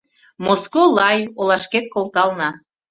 Моско-лай 0.43 1.17
олашкет 1.39 1.85
колтална. 1.93 2.49